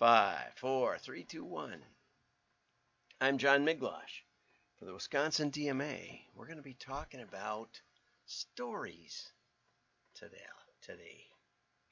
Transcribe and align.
Five, 0.00 0.54
four, 0.56 0.96
three, 0.96 1.24
two, 1.24 1.44
one. 1.44 1.76
I'm 3.20 3.36
John 3.36 3.66
Miglautsch 3.66 4.22
for 4.78 4.86
the 4.86 4.94
Wisconsin 4.94 5.50
DMA. 5.50 6.20
We're 6.34 6.46
going 6.46 6.56
to 6.56 6.62
be 6.62 6.72
talking 6.72 7.20
about 7.20 7.68
stories 8.24 9.30
today. 10.14 10.38
Today. 10.80 11.26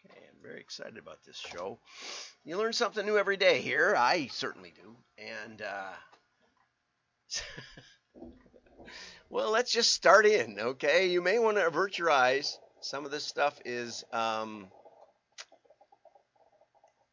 Okay, 0.01 0.21
I'm 0.27 0.43
very 0.43 0.59
excited 0.59 0.97
about 0.97 1.23
this 1.27 1.37
show. 1.37 1.81
You 2.47 2.57
learn 2.57 2.73
something 2.73 3.05
new 3.05 3.19
every 3.19 3.37
day 3.37 3.61
here. 3.61 3.94
I 3.94 4.29
certainly 4.29 4.72
do. 4.75 4.97
And, 5.19 5.61
uh, 5.61 5.93
well, 9.29 9.51
let's 9.51 9.71
just 9.71 9.93
start 9.93 10.25
in, 10.25 10.59
okay? 10.59 11.11
You 11.11 11.21
may 11.21 11.38
want 11.38 11.59
to 11.59 11.67
avert 11.67 11.99
your 11.99 12.11
eyes. 12.11 12.59
Some 12.81 13.04
of 13.04 13.11
this 13.11 13.25
stuff 13.25 13.61
is, 13.67 14.03
um, 14.15 14.69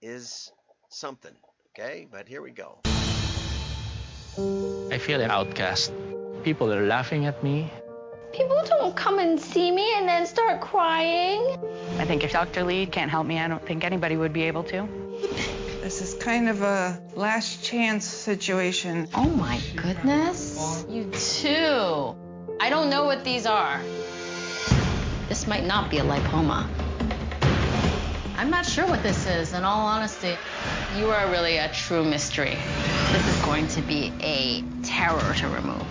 is 0.02 0.54
something, 0.96 1.36
okay? 1.72 2.08
But 2.10 2.28
here 2.28 2.42
we 2.42 2.52
go. 2.52 2.80
I 4.92 4.98
feel 4.98 5.20
an 5.20 5.30
outcast. 5.30 5.92
People 6.44 6.72
are 6.74 6.86
laughing 6.86 7.26
at 7.26 7.44
me. 7.44 7.70
People 8.32 8.64
don't 8.66 8.96
come 8.96 9.20
and 9.20 9.40
see 9.40 9.72
me 9.72 9.94
and 9.98 10.08
then 10.08 10.26
start 10.26 10.62
crying. 10.62 11.42
I 12.00 12.06
think 12.06 12.24
if 12.24 12.32
Dr. 12.32 12.64
Lee 12.64 12.86
can't 12.86 13.12
help 13.12 13.28
me, 13.28 13.40
I 13.40 13.48
don't 13.48 13.66
think 13.66 13.84
anybody 13.84 14.16
would 14.16 14.34
be 14.34 14.44
able 14.44 14.64
to. 14.64 14.88
This 15.82 16.02
is 16.02 16.14
kind 16.16 16.50
of 16.50 16.62
a 16.62 17.02
last 17.14 17.64
chance 17.64 18.06
situation. 18.06 19.08
Oh 19.14 19.30
my 19.30 19.60
goodness. 19.76 20.86
You 20.90 21.12
too. 21.12 22.16
I 22.60 22.70
don't 22.70 22.90
know 22.90 23.04
what 23.04 23.24
these 23.24 23.46
are. 23.46 23.82
This 25.28 25.46
might 25.46 25.66
not 25.66 25.90
be 25.90 25.98
a 25.98 26.04
lipoma. 26.04 26.68
I'm 28.38 28.50
not 28.50 28.66
sure 28.66 28.86
what 28.86 29.02
this 29.02 29.26
is, 29.28 29.54
in 29.54 29.64
all 29.64 29.88
honesty. 29.88 30.36
You 30.98 31.10
are 31.10 31.32
really 31.32 31.56
a 31.58 31.72
true 31.72 32.04
mystery. 32.04 32.58
This 33.14 33.28
is 33.28 33.46
going 33.46 33.68
to 33.70 33.82
be 33.82 34.12
a 34.20 34.62
terror 34.84 35.34
to 35.36 35.48
remove. 35.48 35.82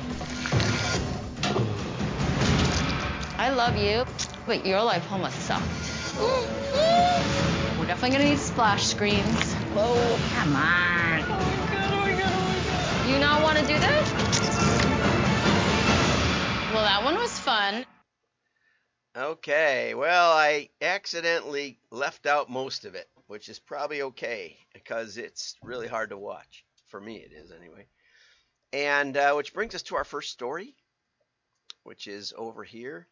I 3.38 3.48
love 3.48 3.78
you, 3.78 4.04
but 4.46 4.66
your 4.66 4.80
lipoma 4.80 5.30
sucked. 5.30 5.64
We're 7.78 7.86
definitely 7.86 8.18
gonna 8.18 8.30
need 8.30 8.38
splash 8.38 8.84
screens. 8.84 9.54
Whoa, 9.74 10.18
come 10.36 10.54
on. 10.54 11.20
Oh 11.22 11.28
my 11.28 11.74
god, 11.74 11.92
oh 11.92 12.00
my 12.00 12.12
god, 12.12 12.30
oh 12.30 12.40
my 12.44 12.62
god. 12.68 13.10
You 13.10 13.18
not 13.20 13.42
wanna 13.42 13.62
do 13.62 13.78
this? 13.78 14.12
Well, 16.72 16.84
that 16.84 17.00
one 17.04 17.16
was 17.16 17.38
fun. 17.38 17.86
Okay, 19.16 19.94
well, 19.94 20.32
I 20.32 20.70
accidentally 20.82 21.78
left 21.92 22.26
out 22.26 22.50
most 22.50 22.84
of 22.84 22.96
it, 22.96 23.08
which 23.28 23.48
is 23.48 23.60
probably 23.60 24.02
okay 24.02 24.56
because 24.72 25.18
it's 25.18 25.54
really 25.62 25.86
hard 25.86 26.10
to 26.10 26.18
watch. 26.18 26.64
For 26.88 27.00
me, 27.00 27.18
it 27.18 27.30
is 27.32 27.52
anyway. 27.52 27.86
And 28.72 29.16
uh, 29.16 29.34
which 29.34 29.54
brings 29.54 29.76
us 29.76 29.82
to 29.82 29.94
our 29.94 30.02
first 30.02 30.32
story, 30.32 30.74
which 31.84 32.08
is 32.08 32.34
over 32.36 32.64
here. 32.64 33.06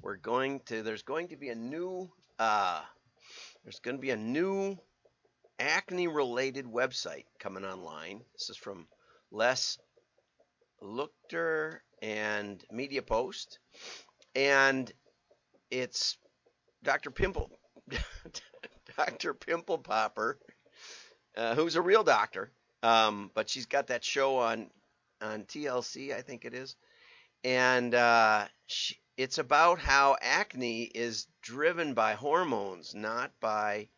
We're 0.00 0.16
going 0.16 0.60
to, 0.66 0.82
there's 0.82 1.02
going 1.02 1.28
to 1.28 1.36
be 1.36 1.50
a 1.50 1.54
new, 1.54 2.10
uh, 2.38 2.80
there's 3.64 3.80
going 3.80 3.98
to 3.98 4.00
be 4.02 4.10
a 4.12 4.16
new 4.16 4.78
acne 5.58 6.08
related 6.08 6.64
website 6.64 7.26
coming 7.38 7.66
online. 7.66 8.22
This 8.32 8.48
is 8.48 8.56
from 8.56 8.86
Les 9.30 9.76
Luchter 10.82 11.80
and 12.00 12.64
Media 12.72 13.02
Post. 13.02 13.58
And 14.34 14.90
it's 15.74 16.16
Dr. 16.84 17.10
Pimple, 17.10 17.50
Dr. 18.96 19.34
Pimple 19.34 19.78
Popper, 19.78 20.38
uh, 21.36 21.54
who's 21.56 21.74
a 21.74 21.82
real 21.82 22.04
doctor, 22.04 22.52
um, 22.82 23.30
but 23.34 23.48
she's 23.48 23.66
got 23.66 23.88
that 23.88 24.04
show 24.04 24.38
on 24.38 24.70
on 25.20 25.44
TLC, 25.44 26.14
I 26.14 26.22
think 26.22 26.44
it 26.44 26.54
is, 26.54 26.76
and 27.42 27.94
uh, 27.94 28.44
she, 28.66 28.98
it's 29.16 29.38
about 29.38 29.78
how 29.78 30.16
acne 30.20 30.82
is 30.82 31.26
driven 31.42 31.94
by 31.94 32.14
hormones, 32.14 32.94
not 32.94 33.32
by 33.40 33.88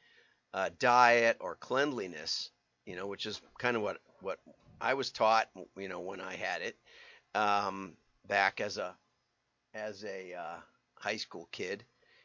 uh, 0.54 0.70
diet 0.78 1.36
or 1.40 1.56
cleanliness. 1.56 2.50
You 2.86 2.96
know, 2.96 3.06
which 3.08 3.26
is 3.26 3.40
kind 3.58 3.76
of 3.76 3.82
what 3.82 3.98
what 4.20 4.38
I 4.80 4.94
was 4.94 5.10
taught. 5.10 5.48
You 5.76 5.88
know, 5.88 6.00
when 6.00 6.20
I 6.20 6.36
had 6.36 6.62
it 6.62 6.76
um, 7.34 7.94
back 8.26 8.60
as 8.60 8.78
a 8.78 8.94
as 9.74 10.04
a 10.04 10.34
uh, 10.34 10.56
high 10.98 11.16
school 11.16 11.48
kid. 11.52 11.84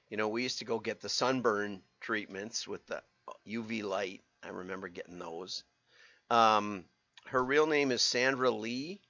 You 0.09 0.17
know, 0.17 0.27
we 0.27 0.43
used 0.43 0.59
to 0.59 0.65
go 0.65 0.79
get 0.79 0.99
the 1.01 1.09
sunburn 1.09 1.81
treatments 1.99 2.67
with 2.67 2.85
the 2.87 3.01
UV 3.47 3.83
light. 3.83 4.23
I 4.43 4.49
remember 4.49 4.87
getting 4.89 5.19
those. 5.19 5.63
Um, 6.29 6.85
her 7.27 7.43
real 7.43 7.67
name 7.67 7.91
is 7.91 8.01
Sandra 8.01 8.51
Lee. 8.51 9.01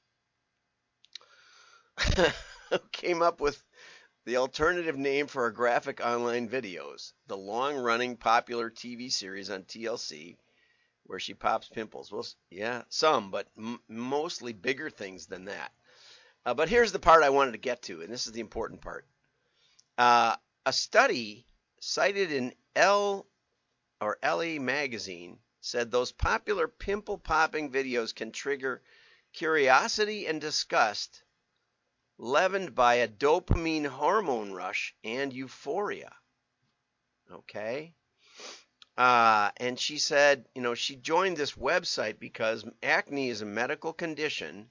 Came 2.92 3.22
up 3.22 3.42
with 3.42 3.64
the 4.26 4.38
alternative 4.38 4.98
name 4.98 5.28
for 5.28 5.44
her 5.44 5.52
graphic 5.52 6.00
online 6.00 6.50
videos, 6.50 7.14
the 7.28 7.38
long 7.38 7.76
running 7.76 8.18
popular 8.18 8.70
TV 8.70 9.12
series 9.12 9.50
on 9.50 9.64
TLC 9.64 10.38
where 11.12 11.20
she 11.20 11.34
pops 11.34 11.68
pimples. 11.68 12.10
Well, 12.10 12.26
yeah, 12.50 12.84
some, 12.88 13.32
but 13.32 13.48
m- 13.58 13.82
mostly 13.90 14.54
bigger 14.54 14.90
things 14.90 15.28
than 15.28 15.46
that. 15.46 15.72
Uh, 16.46 16.54
but 16.54 16.70
here's 16.70 16.94
the 16.94 17.00
part 17.00 17.24
I 17.24 17.30
wanted 17.30 17.52
to 17.52 17.58
get 17.58 17.82
to, 17.84 18.02
and 18.02 18.12
this 18.12 18.28
is 18.28 18.34
the 18.34 18.40
important 18.40 18.82
part. 18.82 19.06
Uh, 19.98 20.36
a 20.66 20.74
study 20.74 21.46
cited 21.80 22.32
in 22.32 22.54
L 22.76 23.28
or 24.00 24.18
LE 24.24 24.60
magazine 24.60 25.40
said 25.60 25.92
those 25.92 26.12
popular 26.12 26.68
pimple 26.68 27.18
popping 27.18 27.72
videos 27.72 28.14
can 28.14 28.32
trigger 28.32 28.82
curiosity 29.34 30.26
and 30.28 30.42
disgust 30.42 31.24
leavened 32.18 32.76
by 32.76 32.96
a 32.96 33.08
dopamine 33.08 33.86
hormone 33.86 34.52
rush 34.52 34.96
and 35.04 35.34
euphoria. 35.34 36.14
Okay? 37.32 37.94
Uh, 38.98 39.50
and 39.58 39.80
she 39.80 39.98
said, 39.98 40.46
you 40.54 40.62
know, 40.62 40.76
she 40.76 40.96
joined 40.96 41.38
this 41.38 41.54
website 41.54 42.20
because 42.20 42.66
acne 42.84 43.30
is 43.30 43.42
a 43.42 43.46
medical 43.46 43.94
condition 43.94 44.70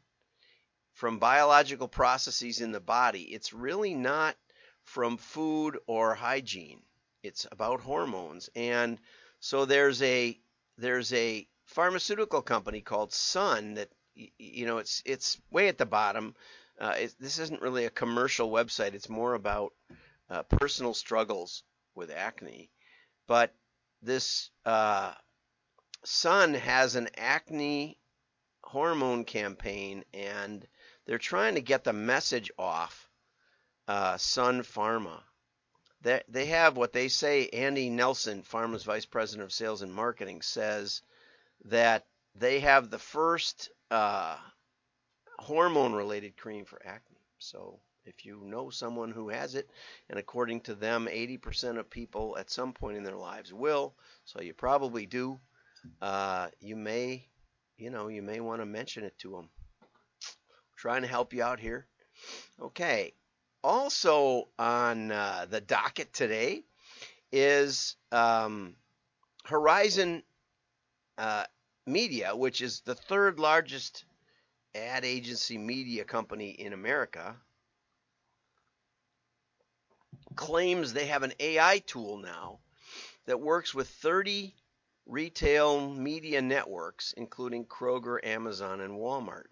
from 0.93 1.19
biological 1.19 1.89
processes 1.89 2.61
in 2.61 2.73
the 2.73 2.81
body. 2.81 3.23
It's 3.23 3.53
really 3.53 3.95
not 3.95 4.37
from 4.85 5.17
food 5.17 5.79
or 5.87 6.15
hygiene. 6.15 6.83
It's 7.23 7.47
about 7.53 7.81
hormones. 7.81 8.49
And 8.55 8.99
so 9.41 9.65
there's 9.65 10.03
a 10.03 10.39
there's 10.79 11.13
a 11.13 11.47
pharmaceutical 11.67 12.43
company 12.43 12.81
called 12.81 13.13
Sun 13.13 13.75
that 13.75 13.91
you 14.15 14.67
know 14.67 14.79
it's 14.79 15.03
it's 15.05 15.41
way 15.51 15.69
at 15.69 15.79
the 15.79 15.87
bottom. 15.87 16.35
Uh, 16.79 16.95
it, 16.99 17.15
this 17.21 17.39
isn't 17.39 17.63
really 17.63 17.85
a 17.85 17.91
commercial 17.91 18.51
website. 18.51 18.95
It's 18.95 19.09
more 19.09 19.35
about 19.35 19.75
uh, 20.31 20.43
personal 20.45 20.95
struggles 20.95 21.63
with 21.95 22.11
acne. 22.11 22.71
But 23.27 23.55
this 24.03 24.51
uh, 24.65 25.13
Sun 26.05 26.55
has 26.55 26.97
an 26.97 27.09
acne 27.17 27.99
hormone 28.63 29.25
campaign, 29.25 30.05
and 30.15 30.67
they're 31.05 31.19
trying 31.19 31.57
to 31.57 31.61
get 31.61 31.85
the 31.85 31.93
message 31.93 32.51
off 32.59 33.10
uh, 33.91 34.17
Sun 34.19 34.63
Pharma. 34.63 35.21
They, 36.03 36.47
have 36.47 36.77
what 36.77 36.93
they 36.93 37.09
say, 37.09 37.49
Andy 37.49 37.91
Nelson, 37.91 38.45
Pharma's 38.45 38.85
Vice 38.85 39.05
President 39.05 39.45
of 39.45 39.53
Sales 39.53 39.83
and 39.83 39.93
Marketing, 39.93 40.43
says 40.43 41.03
that 41.65 42.07
they 42.37 42.61
have 42.61 42.89
the 42.89 43.01
first 43.01 43.69
uh, 43.91 44.37
hormone 45.41 45.93
related 45.93 46.37
cream 46.37 46.65
for 46.65 46.81
acne. 46.87 47.19
So 47.39 47.81
if 48.05 48.25
you 48.25 48.41
know 48.45 48.71
someone 48.71 49.11
who 49.11 49.29
has 49.29 49.57
it, 49.57 49.69
and 50.09 50.21
according 50.21 50.61
to 50.63 50.77
them, 50.77 51.09
80% 51.11 51.77
of 51.77 51.91
people 51.91 52.39
at 52.39 52.49
some 52.49 52.73
point 52.73 52.97
in 52.97 53.03
their 53.03 53.17
lives 53.17 53.53
will, 53.53 53.97
so 54.25 54.41
you 54.41 54.55
probably 54.55 55.05
do, 55.05 55.41
uh, 56.01 56.49
you 56.61 56.77
may, 56.77 57.27
you 57.77 57.91
know, 57.91 58.07
you 58.07 58.23
may 58.23 58.39
want 58.39 58.63
to 58.63 58.67
mention 58.67 59.03
it 59.03 59.19
to 59.19 59.33
them. 59.33 59.51
trying 60.77 61.03
to 61.03 61.09
help 61.09 61.33
you 61.35 61.43
out 61.43 61.59
here. 61.59 61.89
Okay, 62.61 63.15
also 63.63 64.49
on 64.59 65.11
uh, 65.11 65.47
the 65.49 65.61
docket 65.61 66.13
today 66.13 66.63
is 67.33 67.97
um, 68.13 68.75
Horizon 69.45 70.23
uh, 71.19 71.45
Media, 71.87 72.35
which 72.35 72.61
is 72.61 72.81
the 72.81 72.95
third 72.95 73.39
largest 73.39 74.05
ad 74.75 75.05
agency 75.05 75.59
media 75.59 76.05
company 76.05 76.51
in 76.51 76.73
America, 76.73 77.37
claims 80.37 80.93
they 80.93 81.07
have 81.07 81.23
an 81.23 81.33
AI 81.41 81.79
tool 81.87 82.19
now 82.19 82.59
that 83.27 83.41
works 83.41 83.75
with 83.75 83.89
30 83.89 84.55
retail 85.07 85.91
media 85.91 86.41
networks, 86.41 87.13
including 87.17 87.65
Kroger, 87.65 88.19
Amazon, 88.25 88.81
and 88.81 88.95
Walmart. 88.95 89.47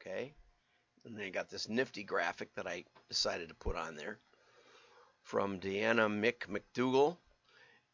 Okay. 0.00 0.34
And 1.04 1.16
they 1.16 1.30
got 1.30 1.50
this 1.50 1.68
nifty 1.68 2.02
graphic 2.02 2.54
that 2.54 2.66
I 2.66 2.84
decided 3.08 3.48
to 3.48 3.54
put 3.54 3.76
on 3.76 3.94
there 3.96 4.18
from 5.22 5.60
Deanna 5.60 6.08
Mick 6.08 6.46
McDougal 6.48 7.16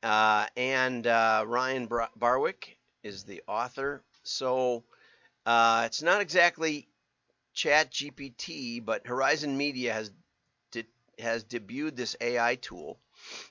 uh, 0.03 0.47
and 0.57 1.07
uh, 1.07 1.45
Ryan 1.47 1.87
Bar- 1.87 2.11
Barwick. 2.17 2.79
is 3.03 3.25
the 3.25 3.43
author. 3.47 4.03
So 4.23 4.85
uh, 5.47 5.83
it's 5.87 6.03
not 6.03 6.21
exactly 6.21 6.89
Chat 7.53 7.91
GPT, 7.91 8.85
but 8.85 9.07
Horizon 9.07 9.57
Media 9.57 9.93
has 9.93 10.11
de- 10.71 10.87
has 11.19 11.45
debuted 11.45 11.97
this 11.97 12.17
AI 12.21 12.55
tool. 12.57 12.99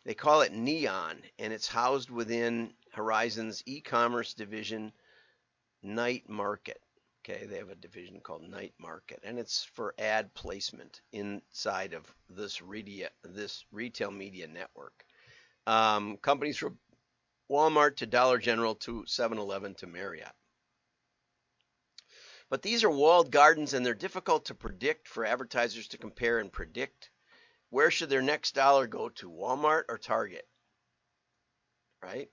They 0.05 0.13
call 0.13 0.41
it 0.41 0.53
Neon, 0.53 1.21
and 1.37 1.53
it's 1.53 1.67
housed 1.67 2.09
within 2.09 2.73
Horizon's 2.93 3.61
e-commerce 3.65 4.33
division, 4.33 4.91
Night 5.83 6.27
Market. 6.27 6.81
Okay, 7.29 7.45
they 7.45 7.57
have 7.57 7.69
a 7.69 7.75
division 7.75 8.21
called 8.21 8.49
Night 8.49 8.73
Market, 8.79 9.19
and 9.23 9.37
it's 9.37 9.63
for 9.63 9.93
ad 9.99 10.33
placement 10.33 11.01
inside 11.11 11.93
of 11.93 12.11
this 12.27 12.59
media, 12.59 13.11
this 13.23 13.65
retail 13.71 14.09
media 14.09 14.47
network. 14.47 15.05
Um, 15.67 16.17
companies 16.17 16.57
from 16.57 16.79
Walmart 17.47 17.97
to 17.97 18.07
Dollar 18.07 18.39
General 18.39 18.73
to 18.75 19.03
7-Eleven 19.03 19.75
to 19.75 19.85
Marriott. 19.85 20.33
But 22.49 22.63
these 22.63 22.83
are 22.83 22.89
walled 22.89 23.31
gardens, 23.31 23.75
and 23.75 23.85
they're 23.85 23.93
difficult 23.93 24.45
to 24.45 24.55
predict 24.55 25.07
for 25.07 25.23
advertisers 25.23 25.87
to 25.89 25.99
compare 25.99 26.39
and 26.39 26.51
predict. 26.51 27.11
Where 27.69 27.91
should 27.91 28.09
their 28.09 28.23
next 28.23 28.55
dollar 28.55 28.87
go 28.87 29.09
to, 29.09 29.29
Walmart 29.29 29.83
or 29.87 29.99
Target? 29.99 30.47
Right? 32.01 32.31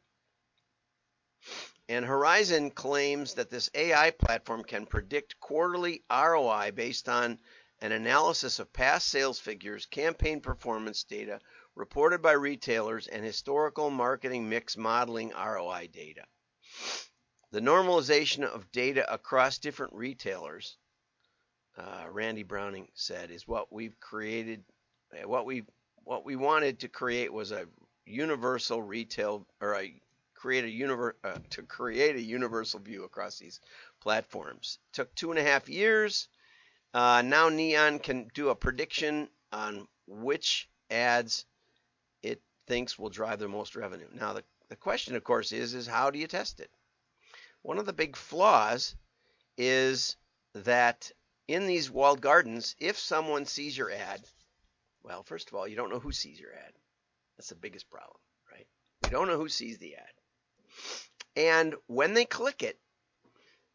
And 1.89 2.05
Horizon 2.05 2.73
claims 2.73 3.35
that 3.35 3.51
this 3.51 3.71
AI 3.75 4.11
platform 4.11 4.65
can 4.65 4.87
predict 4.87 5.39
quarterly 5.39 6.03
ROI 6.11 6.73
based 6.73 7.09
on 7.09 7.39
an 7.81 7.93
analysis 7.93 8.59
of 8.59 8.73
past 8.73 9.09
sales 9.09 9.39
figures, 9.39 9.87
campaign 9.87 10.41
performance 10.41 11.05
data 11.05 11.41
reported 11.77 12.23
by 12.23 12.33
retailers, 12.33 13.07
and 13.07 13.25
historical 13.25 13.91
marketing 13.91 14.49
mix 14.49 14.77
modeling 14.77 15.31
ROI 15.31 15.89
data. 15.93 16.25
The 17.53 17.61
normalization 17.61 18.43
of 18.43 18.73
data 18.73 19.13
across 19.13 19.59
different 19.59 19.93
retailers, 19.93 20.79
uh, 21.77 22.07
Randy 22.11 22.43
Browning 22.43 22.89
said, 22.95 23.31
is 23.31 23.47
what 23.47 23.73
we've 23.73 23.99
created. 24.01 24.65
What 25.25 25.47
we 25.47 25.65
what 26.03 26.25
we 26.25 26.35
wanted 26.35 26.81
to 26.81 26.89
create 26.89 27.33
was 27.33 27.53
a 27.53 27.69
universal 28.05 28.83
retail 28.83 29.47
or 29.61 29.75
a 29.75 30.01
create 30.47 30.65
a 30.65 31.13
uh, 31.25 31.39
to 31.51 31.63
create 31.63 32.15
a 32.15 32.23
universal 32.23 32.79
view 32.79 33.03
across 33.03 33.37
these 33.37 33.61
platforms. 34.01 34.79
Took 34.93 35.13
two 35.17 35.31
and 35.31 35.41
a 35.41 35.43
half 35.43 35.69
years. 35.69 36.29
Uh, 36.95 37.23
now 37.23 37.49
Neon 37.49 37.99
can 37.99 38.31
do 38.33 38.51
a 38.51 38.55
prediction 38.55 39.29
on 39.51 39.89
which 40.07 40.69
ads 40.89 41.47
it 42.23 42.41
thinks 42.69 42.97
will 42.97 43.11
drive 43.11 43.41
the 43.41 43.49
most 43.49 43.75
revenue. 43.75 44.07
Now 44.15 44.35
the, 44.35 44.45
the 44.69 44.77
question, 44.77 45.17
of 45.17 45.25
course, 45.25 45.51
is 45.51 45.75
is 45.75 45.89
how 45.89 46.13
do 46.13 46.19
you 46.21 46.29
test 46.29 46.61
it? 46.61 46.71
One 47.63 47.79
of 47.79 47.87
the 47.87 47.93
big 47.93 48.15
flaws 48.15 48.95
is 49.59 50.17
that 50.55 51.11
in 51.49 51.67
these 51.67 51.91
walled 51.91 52.21
gardens, 52.21 52.77
if 52.79 52.97
someone 52.97 53.47
sees 53.47 53.77
your 53.77 53.91
ad, 53.91 54.23
well, 55.03 55.25
first 55.25 55.49
of 55.49 55.57
all, 55.57 55.67
you 55.67 55.75
don't 55.75 55.91
know 55.91 55.99
who 55.99 56.13
sees 56.13 56.39
your 56.39 56.55
ad. 56.55 56.73
That's 57.37 57.49
the 57.49 57.57
biggest 57.57 57.91
problem, 57.91 58.21
right? 58.53 58.69
You 59.05 59.11
don't 59.11 59.27
know 59.27 59.39
who 59.39 59.49
sees 59.49 59.79
the 59.79 59.97
ad. 59.97 60.16
And 61.37 61.75
when 61.87 62.15
they 62.15 62.25
click 62.25 62.63
it, 62.63 62.79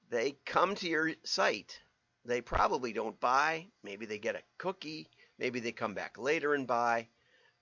they 0.09 0.36
come 0.45 0.75
to 0.75 0.89
your 0.89 1.12
site. 1.24 1.80
They 2.25 2.42
probably 2.42 2.94
don't 2.94 3.19
buy. 3.19 3.68
Maybe 3.83 4.06
they 4.06 4.19
get 4.19 4.36
a 4.36 4.44
cookie. 4.57 5.09
Maybe 5.38 5.59
they 5.59 5.71
come 5.71 5.94
back 5.94 6.18
later 6.18 6.53
and 6.53 6.68
buy. 6.68 7.07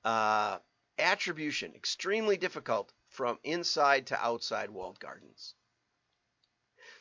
Uh, 0.04 0.60
attribution, 0.98 1.74
extremely 1.76 2.38
difficult 2.38 2.92
from 3.10 3.40
inside 3.44 4.08
to 4.08 4.26
outside 4.26 4.70
walled 4.70 5.00
gardens. 5.00 5.56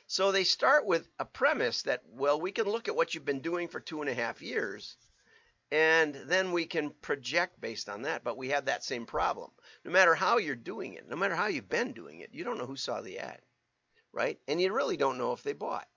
So 0.07 0.33
they 0.33 0.45
start 0.45 0.87
with 0.87 1.07
a 1.19 1.25
premise 1.25 1.83
that, 1.83 2.03
well, 2.09 2.41
we 2.41 2.53
can 2.53 2.67
look 2.67 2.89
at 2.89 2.97
what 2.97 3.15
you've 3.15 3.25
been 3.25 3.41
doing 3.41 3.69
for 3.69 3.81
two 3.81 4.01
and 4.01 4.09
a 4.09 4.15
half 4.15 4.41
years, 4.41 4.97
and 5.71 6.15
then 6.27 6.53
we 6.53 6.67
can 6.67 6.91
project 7.03 7.61
based 7.61 7.89
on 7.89 8.03
that. 8.03 8.25
But 8.25 8.37
we 8.37 8.49
have 8.51 8.67
that 8.67 8.85
same 8.85 9.07
problem. 9.07 9.51
No 9.85 9.91
matter 9.91 10.15
how 10.15 10.39
you're 10.39 10.57
doing 10.57 10.95
it, 10.95 11.09
no 11.09 11.17
matter 11.17 11.35
how 11.35 11.47
you've 11.47 11.69
been 11.69 11.93
doing 11.93 12.21
it, 12.21 12.31
you 12.33 12.45
don't 12.45 12.59
know 12.59 12.67
who 12.67 12.77
saw 12.77 13.01
the 13.01 13.19
ad, 13.19 13.41
right? 14.13 14.39
And 14.49 14.61
you 14.61 14.73
really 14.73 14.97
don't 14.97 15.19
know 15.19 15.33
if 15.33 15.43
they 15.43 15.53
bought 15.53 15.89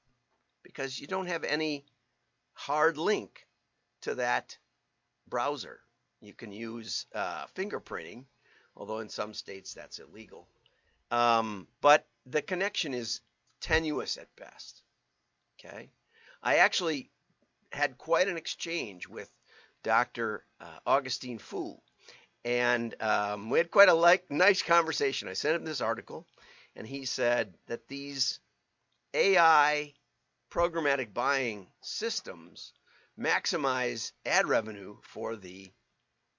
because 0.63 0.99
you 0.99 1.07
don't 1.07 1.27
have 1.27 1.43
any 1.43 1.85
hard 2.53 2.97
link 2.97 3.47
to 4.01 4.15
that 4.15 4.57
browser. 5.27 5.79
You 6.19 6.33
can 6.33 6.51
use 6.51 7.05
uh, 7.15 7.45
fingerprinting, 7.55 8.25
although 8.75 8.99
in 8.99 9.09
some 9.09 9.33
states 9.33 9.73
that's 9.73 9.99
illegal. 9.99 10.47
Um, 11.09 11.67
but 11.81 12.05
the 12.25 12.41
connection 12.41 12.93
is 12.93 13.21
tenuous 13.59 14.17
at 14.17 14.35
best. 14.35 14.83
Okay. 15.59 15.89
I 16.43 16.57
actually 16.57 17.09
had 17.71 17.97
quite 17.97 18.27
an 18.27 18.37
exchange 18.37 19.07
with 19.07 19.29
Dr. 19.83 20.43
Uh, 20.59 20.79
Augustine 20.85 21.37
Fou, 21.37 21.79
and 22.43 22.95
um, 23.01 23.49
we 23.49 23.57
had 23.57 23.71
quite 23.71 23.89
a 23.89 23.93
like, 23.93 24.29
nice 24.29 24.61
conversation. 24.61 25.27
I 25.27 25.33
sent 25.33 25.55
him 25.55 25.65
this 25.65 25.81
article, 25.81 26.25
and 26.75 26.87
he 26.87 27.05
said 27.05 27.55
that 27.67 27.87
these 27.87 28.39
AI 29.13 29.93
programmatic 30.51 31.13
buying 31.13 31.67
systems 31.81 32.73
maximize 33.19 34.11
ad 34.25 34.47
revenue 34.47 34.97
for 35.01 35.35
the 35.35 35.71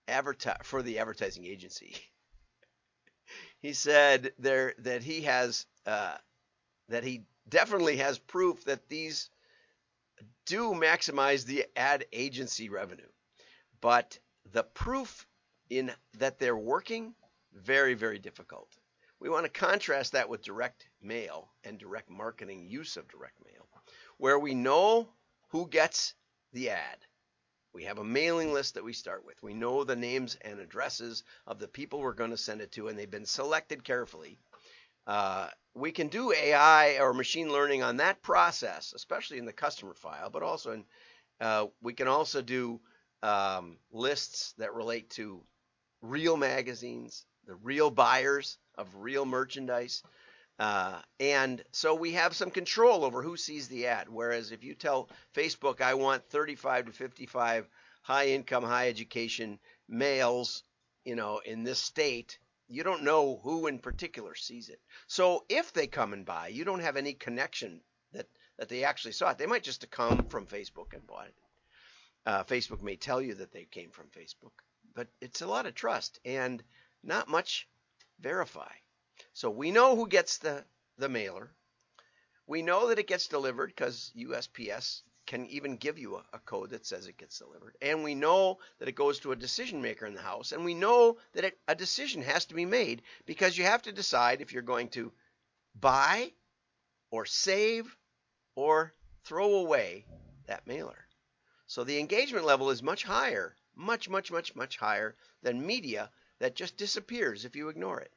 adverti- 0.08 0.64
for 0.64 0.82
the 0.82 0.98
advertising 0.98 1.44
agency. 1.44 1.94
he 3.60 3.72
said 3.72 4.32
there 4.38 4.74
that 4.78 5.02
he 5.02 5.22
has 5.22 5.66
uh, 5.86 6.16
that 6.88 7.04
he 7.04 7.24
definitely 7.48 7.96
has 7.98 8.18
proof 8.18 8.64
that 8.64 8.88
these 8.88 9.30
do 10.46 10.72
maximize 10.72 11.44
the 11.44 11.66
ad 11.76 12.06
agency 12.12 12.68
revenue. 12.68 13.08
But 13.82 14.18
the 14.52 14.62
proof 14.62 15.26
in 15.68 15.92
that 16.18 16.38
they're 16.38 16.56
working 16.56 17.14
very 17.52 17.92
very 17.92 18.18
difficult. 18.18 18.78
We 19.20 19.28
want 19.28 19.44
to 19.44 19.50
contrast 19.50 20.12
that 20.12 20.30
with 20.30 20.42
direct 20.42 20.88
mail 21.02 21.52
and 21.64 21.78
direct 21.78 22.08
marketing 22.08 22.66
use 22.66 22.96
of 22.96 23.08
direct 23.08 23.44
mail 23.44 23.68
where 24.16 24.38
we 24.38 24.54
know 24.54 25.08
who 25.48 25.68
gets 25.68 26.14
the 26.52 26.70
ad. 26.70 26.98
We 27.74 27.84
have 27.84 27.98
a 27.98 28.04
mailing 28.04 28.52
list 28.52 28.74
that 28.74 28.84
we 28.84 28.92
start 28.92 29.24
with. 29.24 29.42
We 29.42 29.54
know 29.54 29.82
the 29.82 29.96
names 29.96 30.36
and 30.42 30.60
addresses 30.60 31.24
of 31.46 31.58
the 31.58 31.68
people 31.68 32.00
we're 32.00 32.12
going 32.12 32.30
to 32.30 32.36
send 32.36 32.60
it 32.60 32.70
to, 32.72 32.88
and 32.88 32.98
they've 32.98 33.10
been 33.10 33.26
selected 33.26 33.82
carefully. 33.82 34.38
Uh, 35.06 35.48
we 35.74 35.90
can 35.90 36.08
do 36.08 36.32
AI 36.32 36.98
or 37.00 37.12
machine 37.12 37.50
learning 37.50 37.82
on 37.82 37.96
that 37.96 38.22
process, 38.22 38.92
especially 38.94 39.38
in 39.38 39.46
the 39.46 39.52
customer 39.52 39.94
file, 39.94 40.30
but 40.30 40.42
also 40.42 40.72
in 40.72 40.84
uh, 41.40 41.66
we 41.80 41.92
can 41.92 42.06
also 42.06 42.40
do 42.42 42.80
um, 43.22 43.76
lists 43.92 44.54
that 44.58 44.74
relate 44.74 45.10
to 45.10 45.42
real 46.00 46.36
magazines, 46.36 47.24
the 47.46 47.54
real 47.54 47.90
buyers 47.90 48.58
of 48.76 48.88
real 48.96 49.24
merchandise. 49.24 50.02
Uh, 50.58 51.00
and 51.18 51.62
so 51.72 51.94
we 51.94 52.12
have 52.12 52.36
some 52.36 52.50
control 52.50 53.04
over 53.04 53.22
who 53.22 53.36
sees 53.36 53.68
the 53.68 53.86
ad. 53.86 54.08
Whereas 54.08 54.52
if 54.52 54.62
you 54.62 54.74
tell 54.74 55.08
Facebook, 55.34 55.80
I 55.80 55.94
want 55.94 56.28
35 56.28 56.86
to 56.86 56.92
55 56.92 57.68
high 58.02 58.28
income, 58.28 58.64
high 58.64 58.88
education 58.88 59.58
males, 59.88 60.64
you 61.04 61.16
know, 61.16 61.40
in 61.44 61.64
this 61.64 61.78
state, 61.78 62.38
you 62.68 62.82
don't 62.82 63.04
know 63.04 63.40
who 63.42 63.66
in 63.66 63.78
particular 63.78 64.34
sees 64.34 64.68
it. 64.68 64.80
So 65.06 65.44
if 65.48 65.72
they 65.72 65.86
come 65.86 66.12
and 66.12 66.24
buy, 66.24 66.48
you 66.48 66.64
don't 66.64 66.80
have 66.80 66.96
any 66.96 67.12
connection 67.12 67.80
that, 68.12 68.26
that 68.58 68.68
they 68.68 68.84
actually 68.84 69.12
saw 69.12 69.30
it. 69.30 69.38
They 69.38 69.46
might 69.46 69.62
just 69.62 69.82
have 69.82 69.90
come 69.90 70.26
from 70.28 70.46
Facebook 70.46 70.94
and 70.94 71.06
bought 71.06 71.26
it. 71.26 71.34
Uh, 72.24 72.44
Facebook 72.44 72.82
may 72.82 72.96
tell 72.96 73.20
you 73.20 73.34
that 73.34 73.52
they 73.52 73.64
came 73.64 73.90
from 73.90 74.06
Facebook, 74.06 74.52
but 74.94 75.08
it's 75.20 75.42
a 75.42 75.46
lot 75.46 75.66
of 75.66 75.74
trust 75.74 76.20
and 76.24 76.62
not 77.02 77.28
much 77.28 77.68
verify. 78.20 78.70
So 79.32 79.50
we 79.50 79.70
know 79.70 79.96
who 79.96 80.06
gets 80.06 80.38
the, 80.38 80.64
the 80.98 81.08
mailer. 81.08 81.50
We 82.46 82.62
know 82.62 82.88
that 82.88 82.98
it 82.98 83.06
gets 83.08 83.28
delivered 83.28 83.68
because 83.68 84.12
USPS 84.16 85.02
can 85.26 85.46
even 85.46 85.76
give 85.76 85.98
you 85.98 86.16
a, 86.16 86.24
a, 86.32 86.38
code 86.40 86.70
that 86.70 86.84
says 86.84 87.06
it 87.06 87.16
gets 87.16 87.38
delivered. 87.38 87.76
And 87.80 88.02
we 88.02 88.14
know 88.14 88.58
that 88.78 88.88
it 88.88 88.96
goes 88.96 89.20
to 89.20 89.32
a 89.32 89.36
decision 89.36 89.80
maker 89.80 90.04
in 90.04 90.14
the 90.14 90.20
house. 90.20 90.52
And 90.52 90.64
we 90.64 90.74
know 90.74 91.18
that 91.32 91.44
it, 91.44 91.58
a 91.68 91.74
decision 91.74 92.22
has 92.22 92.44
to 92.46 92.54
be 92.54 92.64
made 92.64 93.02
because 93.24 93.56
you 93.56 93.64
have 93.64 93.82
to 93.82 93.92
decide 93.92 94.40
if 94.40 94.52
you're 94.52 94.62
going 94.62 94.88
to 94.90 95.12
buy 95.78 96.32
or 97.10 97.24
save 97.24 97.96
or 98.56 98.92
throw 99.24 99.54
away 99.54 100.04
that 100.46 100.66
mailer. 100.66 101.06
So 101.72 101.84
the 101.84 101.98
engagement 101.98 102.44
level 102.44 102.68
is 102.68 102.82
much 102.82 103.02
higher, 103.02 103.56
much, 103.74 104.06
much, 104.06 104.30
much, 104.30 104.54
much 104.54 104.76
higher 104.76 105.16
than 105.40 105.64
media 105.64 106.10
that 106.38 106.54
just 106.54 106.76
disappears 106.76 107.46
if 107.46 107.56
you 107.56 107.70
ignore 107.70 107.98
it. 107.98 108.12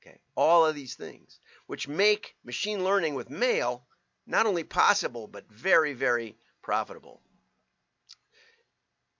Okay, 0.00 0.18
all 0.34 0.64
of 0.64 0.74
these 0.74 0.94
things, 0.94 1.40
which 1.66 1.88
make 1.88 2.36
machine 2.42 2.84
learning 2.84 3.14
with 3.14 3.28
mail 3.28 3.84
not 4.26 4.46
only 4.46 4.64
possible, 4.64 5.26
but 5.26 5.46
very, 5.52 5.92
very 5.92 6.38
profitable. 6.62 7.20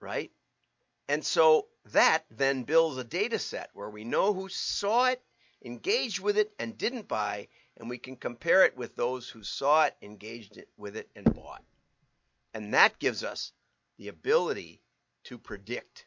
Right? 0.00 0.32
And 1.06 1.22
so 1.22 1.66
that 1.92 2.24
then 2.30 2.62
builds 2.62 2.96
a 2.96 3.04
data 3.04 3.38
set 3.38 3.68
where 3.74 3.90
we 3.90 4.04
know 4.04 4.32
who 4.32 4.48
saw 4.48 5.08
it, 5.08 5.22
engaged 5.62 6.20
with 6.20 6.38
it, 6.38 6.54
and 6.58 6.78
didn't 6.78 7.08
buy, 7.08 7.48
and 7.76 7.90
we 7.90 7.98
can 7.98 8.16
compare 8.16 8.64
it 8.64 8.74
with 8.74 8.96
those 8.96 9.28
who 9.28 9.42
saw 9.44 9.84
it, 9.84 9.94
engaged 10.00 10.58
with 10.78 10.96
it, 10.96 11.10
and 11.14 11.34
bought. 11.34 11.62
And 12.58 12.74
that 12.74 12.98
gives 12.98 13.22
us 13.22 13.52
the 13.98 14.08
ability 14.08 14.82
to 15.26 15.38
predict 15.38 16.06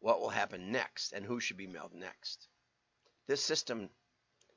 what 0.00 0.20
will 0.20 0.28
happen 0.28 0.70
next 0.70 1.12
and 1.12 1.24
who 1.24 1.40
should 1.40 1.56
be 1.56 1.66
mailed 1.66 1.94
next. 1.94 2.46
This 3.26 3.42
system 3.42 3.88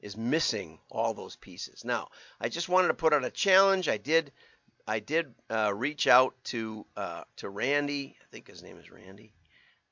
is 0.01 0.17
missing 0.17 0.77
all 0.91 1.13
those 1.13 1.37
pieces. 1.37 1.85
Now, 1.85 2.09
I 2.41 2.49
just 2.49 2.67
wanted 2.67 2.89
to 2.89 2.95
put 2.95 3.13
out 3.13 3.23
a 3.23 3.29
challenge. 3.29 3.87
I 3.87 3.95
did, 3.95 4.33
I 4.85 4.99
did 4.99 5.33
uh, 5.49 5.71
reach 5.73 6.05
out 6.05 6.35
to 6.51 6.85
uh, 6.97 7.23
to 7.37 7.47
Randy. 7.47 8.17
I 8.21 8.25
think 8.29 8.47
his 8.47 8.61
name 8.61 8.77
is 8.77 8.91
Randy. 8.91 9.31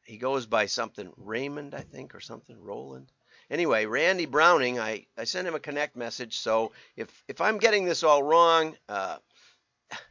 He 0.04 0.18
goes 0.18 0.46
by 0.46 0.66
something 0.66 1.10
Raymond, 1.16 1.74
I 1.74 1.84
think, 1.84 2.16
or 2.16 2.20
something 2.20 2.62
Roland. 2.62 3.14
Anyway, 3.50 3.86
Randy 3.86 4.26
Browning, 4.26 4.78
I, 4.78 5.06
I 5.18 5.24
sent 5.24 5.48
him 5.48 5.56
a 5.56 5.60
connect 5.60 5.96
message. 5.96 6.38
So 6.40 6.74
if 6.98 7.24
if 7.30 7.40
I'm 7.40 7.60
getting 7.60 7.86
this 7.86 8.04
all 8.04 8.24
wrong, 8.24 8.76
uh, 8.90 9.20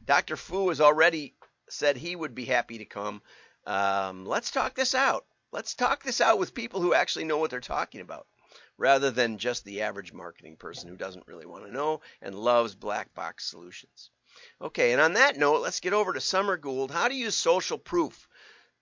Dr. 0.05 0.37
Fou 0.37 0.69
has 0.69 0.81
already 0.81 1.35
said 1.69 1.97
he 1.97 2.17
would 2.17 2.35
be 2.35 2.45
happy 2.45 2.79
to 2.79 2.85
come. 2.85 3.23
Um, 3.67 4.27
let's 4.27 4.51
talk 4.51 4.75
this 4.75 4.95
out. 4.95 5.25
Let's 5.53 5.75
talk 5.75 6.03
this 6.03 6.21
out 6.21 6.39
with 6.39 6.55
people 6.55 6.81
who 6.81 6.95
actually 6.95 7.25
know 7.25 7.39
what 7.39 7.51
they're 7.51 7.61
talking 7.61 8.01
about 8.01 8.27
rather 8.79 9.11
than 9.11 9.39
just 9.39 9.65
the 9.65 9.83
average 9.83 10.13
marketing 10.13 10.57
person 10.57 10.89
who 10.89 10.97
doesn't 10.97 11.27
really 11.27 11.47
want 11.47 11.65
to 11.65 11.73
know 11.73 12.01
and 12.21 12.35
loves 12.35 12.75
black 12.75 13.15
box 13.15 13.45
solutions. 13.45 14.11
Okay, 14.61 14.93
and 14.93 15.01
on 15.01 15.13
that 15.15 15.37
note, 15.37 15.61
let's 15.61 15.81
get 15.81 15.93
over 15.93 16.13
to 16.13 16.21
Summer 16.21 16.57
Gould. 16.57 16.91
How 16.91 17.09
to 17.09 17.15
use 17.15 17.37
social 17.37 17.79
proof 17.79 18.29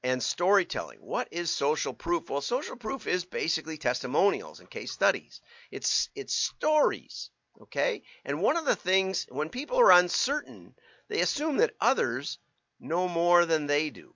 and 0.03 0.23
storytelling. 0.23 0.99
What 1.01 1.29
is 1.33 1.51
social 1.51 1.93
proof? 1.93 2.31
Well, 2.31 2.41
social 2.41 2.77
proof 2.77 3.07
is 3.07 3.25
basically 3.25 3.77
testimonials 3.77 4.61
and 4.61 4.71
case 4.71 4.93
studies. 4.93 5.41
It's 5.71 6.09
it's 6.15 6.35
stories, 6.35 7.31
okay? 7.63 8.03
And 8.25 8.41
one 8.41 8.57
of 8.57 8.65
the 8.65 8.77
things 8.77 9.27
when 9.31 9.49
people 9.49 9.79
are 9.81 9.93
uncertain, 9.93 10.75
they 11.09 11.21
assume 11.21 11.59
that 11.59 11.75
others 11.81 12.39
know 12.79 13.09
more 13.09 13.47
than 13.47 13.67
they 13.67 13.91
do 13.91 14.15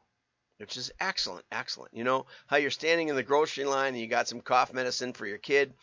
which 0.58 0.76
is 0.76 0.92
excellent, 1.00 1.44
excellent. 1.50 1.94
You 1.94 2.04
know 2.04 2.26
how 2.46 2.56
you're 2.56 2.70
standing 2.70 3.08
in 3.08 3.16
the 3.16 3.22
grocery 3.22 3.64
line 3.64 3.94
and 3.94 4.00
you 4.00 4.06
got 4.06 4.28
some 4.28 4.40
cough 4.40 4.72
medicine 4.72 5.12
for 5.12 5.26
your 5.26 5.38
kid, 5.38 5.74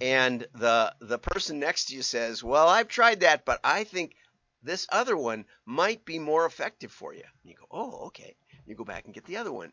and 0.00 0.46
the 0.54 0.94
the 1.00 1.18
person 1.18 1.58
next 1.58 1.86
to 1.86 1.94
you 1.96 2.02
says, 2.02 2.42
"Well, 2.42 2.68
I've 2.68 2.88
tried 2.88 3.20
that, 3.20 3.44
but 3.44 3.60
I 3.62 3.84
think 3.84 4.16
this 4.62 4.86
other 4.90 5.16
one 5.16 5.44
might 5.64 6.04
be 6.04 6.18
more 6.18 6.44
effective 6.44 6.92
for 6.92 7.14
you." 7.14 7.22
And 7.22 7.50
you 7.50 7.56
go, 7.56 7.66
"Oh, 7.70 8.06
okay." 8.06 8.36
You 8.66 8.74
go 8.74 8.84
back 8.84 9.04
and 9.04 9.14
get 9.14 9.24
the 9.26 9.36
other 9.36 9.52
one. 9.52 9.72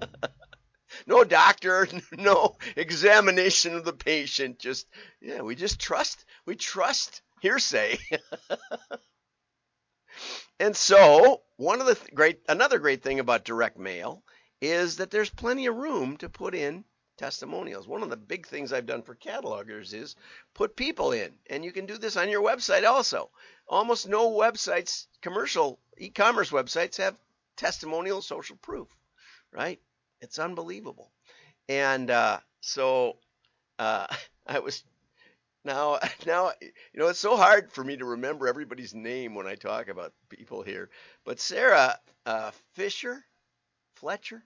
no 1.06 1.24
doctor, 1.24 1.88
no 2.12 2.56
examination 2.76 3.74
of 3.74 3.84
the 3.84 3.94
patient. 3.94 4.58
Just 4.58 4.86
yeah, 5.22 5.40
we 5.40 5.54
just 5.54 5.80
trust. 5.80 6.24
We 6.46 6.56
trust 6.56 7.22
hearsay. 7.40 7.98
And 10.60 10.76
so, 10.76 11.42
one 11.56 11.80
of 11.80 11.86
the 11.86 11.94
th- 11.94 12.14
great, 12.14 12.40
another 12.48 12.78
great 12.78 13.02
thing 13.02 13.18
about 13.18 13.44
direct 13.44 13.78
mail 13.78 14.22
is 14.60 14.96
that 14.98 15.10
there's 15.10 15.30
plenty 15.30 15.66
of 15.66 15.74
room 15.76 16.16
to 16.18 16.28
put 16.28 16.54
in 16.54 16.84
testimonials. 17.16 17.88
One 17.88 18.02
of 18.02 18.10
the 18.10 18.16
big 18.16 18.46
things 18.46 18.72
I've 18.72 18.86
done 18.86 19.02
for 19.02 19.14
catalogers 19.14 19.94
is 19.94 20.16
put 20.54 20.76
people 20.76 21.12
in, 21.12 21.32
and 21.48 21.64
you 21.64 21.72
can 21.72 21.86
do 21.86 21.96
this 21.98 22.16
on 22.16 22.28
your 22.28 22.42
website 22.42 22.86
also. 22.86 23.30
Almost 23.68 24.08
no 24.08 24.30
websites, 24.30 25.06
commercial 25.22 25.80
e-commerce 25.98 26.50
websites 26.50 26.96
have 26.98 27.16
testimonial 27.56 28.22
social 28.22 28.56
proof, 28.56 28.88
right? 29.52 29.80
It's 30.20 30.38
unbelievable. 30.38 31.10
And 31.68 32.10
uh, 32.10 32.40
so 32.60 33.18
uh, 33.78 34.06
I 34.46 34.60
was 34.60 34.84
now, 35.64 35.98
now, 36.26 36.52
you 36.60 37.00
know, 37.00 37.08
it's 37.08 37.18
so 37.18 37.36
hard 37.36 37.72
for 37.72 37.84
me 37.84 37.96
to 37.96 38.04
remember 38.04 38.48
everybody's 38.48 38.94
name 38.94 39.34
when 39.34 39.46
I 39.46 39.54
talk 39.54 39.88
about 39.88 40.12
people 40.28 40.62
here. 40.62 40.90
But 41.24 41.40
Sarah 41.40 41.98
uh, 42.26 42.50
Fisher, 42.74 43.24
Fletcher, 43.94 44.44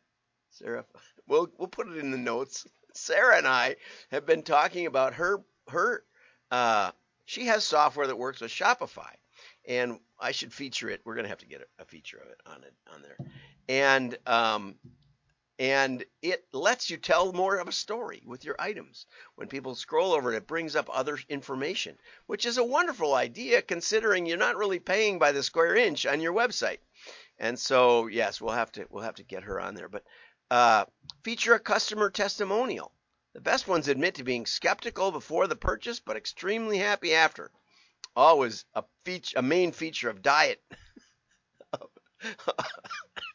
Sarah, 0.50 0.84
we'll 1.28 1.48
we'll 1.58 1.68
put 1.68 1.88
it 1.88 1.98
in 1.98 2.10
the 2.10 2.18
notes. 2.18 2.66
Sarah 2.94 3.38
and 3.38 3.46
I 3.46 3.76
have 4.10 4.24
been 4.24 4.42
talking 4.42 4.86
about 4.86 5.14
her 5.14 5.42
her. 5.68 6.04
Uh, 6.50 6.92
she 7.26 7.46
has 7.46 7.64
software 7.64 8.06
that 8.06 8.18
works 8.18 8.40
with 8.40 8.50
Shopify, 8.50 9.10
and 9.66 9.98
I 10.20 10.30
should 10.30 10.52
feature 10.52 10.90
it. 10.90 11.00
We're 11.04 11.16
gonna 11.16 11.28
have 11.28 11.38
to 11.38 11.46
get 11.46 11.66
a, 11.78 11.84
feature 11.84 12.18
of 12.18 12.28
it 12.28 12.40
on 12.46 12.62
it 12.62 12.74
on 12.94 13.02
there, 13.02 13.16
and 13.68 14.16
um, 14.26 14.76
and 15.58 16.04
it 16.20 16.44
lets 16.52 16.90
you 16.90 16.96
tell 16.96 17.32
more 17.32 17.56
of 17.56 17.68
a 17.68 17.72
story 17.72 18.22
with 18.26 18.44
your 18.44 18.56
items. 18.58 19.06
When 19.36 19.48
people 19.48 19.74
scroll 19.74 20.12
over 20.12 20.32
it, 20.32 20.36
it 20.36 20.46
brings 20.46 20.74
up 20.74 20.88
other 20.92 21.18
information, 21.28 21.96
which 22.26 22.44
is 22.44 22.58
a 22.58 22.64
wonderful 22.64 23.14
idea 23.14 23.62
considering 23.62 24.26
you're 24.26 24.36
not 24.36 24.56
really 24.56 24.80
paying 24.80 25.18
by 25.18 25.32
the 25.32 25.42
square 25.42 25.76
inch 25.76 26.06
on 26.06 26.20
your 26.20 26.32
website. 26.32 26.78
And 27.38 27.58
so, 27.58 28.08
yes, 28.08 28.40
we'll 28.40 28.54
have 28.54 28.72
to 28.72 28.86
we'll 28.90 29.04
have 29.04 29.16
to 29.16 29.22
get 29.22 29.44
her 29.44 29.60
on 29.60 29.74
there. 29.74 29.88
But 29.88 30.04
uh, 30.50 30.86
feature 31.22 31.54
a 31.54 31.60
customer 31.60 32.10
testimonial. 32.10 32.92
The 33.34 33.40
best 33.40 33.66
ones 33.66 33.88
admit 33.88 34.16
to 34.16 34.24
being 34.24 34.46
skeptical 34.46 35.10
before 35.10 35.46
the 35.46 35.56
purchase, 35.56 36.00
but 36.00 36.16
extremely 36.16 36.78
happy 36.78 37.14
after. 37.14 37.50
Always 38.16 38.64
a 38.74 38.84
feature, 39.04 39.38
a 39.38 39.42
main 39.42 39.72
feature 39.72 40.08
of 40.08 40.22
diet. 40.22 40.62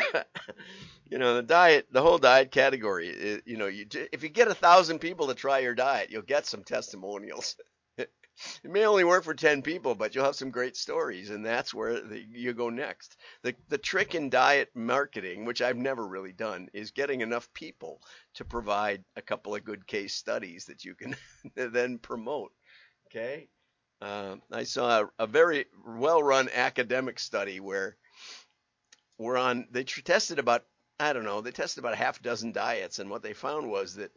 you 1.10 1.18
know 1.18 1.34
the 1.36 1.42
diet 1.42 1.86
the 1.92 2.02
whole 2.02 2.18
diet 2.18 2.50
category 2.50 3.08
is, 3.08 3.42
you 3.46 3.56
know 3.56 3.66
you 3.66 3.86
if 4.12 4.22
you 4.22 4.28
get 4.28 4.48
a 4.48 4.54
thousand 4.54 4.98
people 4.98 5.28
to 5.28 5.34
try 5.34 5.58
your 5.60 5.74
diet 5.74 6.10
you'll 6.10 6.22
get 6.22 6.46
some 6.46 6.64
testimonials. 6.64 7.56
It 8.62 8.70
may 8.70 8.86
only 8.86 9.02
work 9.02 9.24
for 9.24 9.34
10 9.34 9.62
people 9.62 9.96
but 9.96 10.14
you'll 10.14 10.24
have 10.24 10.36
some 10.36 10.52
great 10.52 10.76
stories 10.76 11.30
and 11.30 11.44
that's 11.44 11.74
where 11.74 12.00
the, 12.00 12.24
you 12.30 12.52
go 12.52 12.70
next. 12.70 13.16
The 13.42 13.52
the 13.68 13.78
trick 13.78 14.14
in 14.14 14.30
diet 14.30 14.70
marketing 14.76 15.44
which 15.44 15.60
I've 15.60 15.76
never 15.76 16.06
really 16.06 16.32
done 16.32 16.68
is 16.72 16.92
getting 16.92 17.20
enough 17.20 17.52
people 17.52 18.00
to 18.34 18.44
provide 18.44 19.02
a 19.16 19.22
couple 19.22 19.56
of 19.56 19.64
good 19.64 19.88
case 19.88 20.14
studies 20.14 20.66
that 20.66 20.84
you 20.84 20.94
can 20.94 21.16
then 21.56 21.98
promote 21.98 22.52
okay? 23.06 23.48
Uh, 24.00 24.36
I 24.52 24.62
saw 24.64 25.02
a, 25.02 25.24
a 25.24 25.26
very 25.26 25.66
well 25.86 26.22
run 26.22 26.48
academic 26.54 27.18
study 27.18 27.58
where 27.60 27.96
were 29.18 29.36
on 29.36 29.66
they 29.70 29.84
tested 29.84 30.38
about 30.38 30.64
I 30.98 31.12
don't 31.12 31.24
know 31.24 31.40
they 31.40 31.50
tested 31.50 31.82
about 31.82 31.92
a 31.92 31.96
half 31.96 32.22
dozen 32.22 32.52
diets 32.52 32.98
and 32.98 33.10
what 33.10 33.22
they 33.22 33.34
found 33.34 33.70
was 33.70 33.96
that 33.96 34.12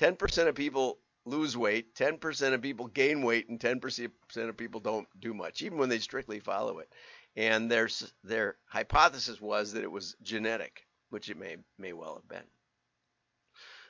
10% 0.00 0.48
of 0.48 0.54
people 0.54 0.98
lose 1.26 1.56
weight, 1.56 1.94
10% 1.94 2.52
of 2.52 2.62
people 2.62 2.86
gain 2.86 3.22
weight, 3.22 3.48
and 3.48 3.58
10% 3.58 4.10
of 4.36 4.56
people 4.56 4.80
don't 4.80 5.08
do 5.20 5.32
much, 5.32 5.62
even 5.62 5.78
when 5.78 5.88
they 5.88 5.98
strictly 5.98 6.40
follow 6.40 6.78
it. 6.80 6.92
And 7.36 7.70
their 7.70 7.88
their 8.22 8.56
hypothesis 8.66 9.40
was 9.40 9.72
that 9.72 9.82
it 9.82 9.90
was 9.90 10.16
genetic, 10.22 10.86
which 11.10 11.30
it 11.30 11.36
may 11.36 11.56
may 11.78 11.92
well 11.92 12.14
have 12.14 12.28
been. 12.28 12.46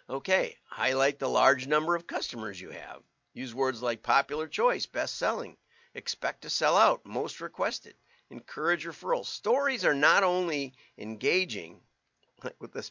Okay, 0.09 0.57
highlight 0.65 1.19
the 1.19 1.29
large 1.29 1.67
number 1.67 1.95
of 1.95 2.07
customers 2.07 2.61
you 2.61 2.71
have. 2.71 3.03
Use 3.33 3.55
words 3.55 3.83
like 3.83 4.03
popular 4.03 4.47
choice, 4.47 4.87
best 4.87 5.17
selling, 5.17 5.57
expect 5.95 6.43
to 6.43 6.51
sell 6.51 6.77
out, 6.77 7.05
most 7.05 7.41
requested 7.41 7.95
encourage 8.35 8.85
referrals. 8.85 9.27
Stories 9.27 9.85
are 9.85 9.95
not 9.95 10.25
only 10.25 10.75
engaging, 10.99 11.81
like 12.43 12.57
with 12.61 12.73
this 12.73 12.91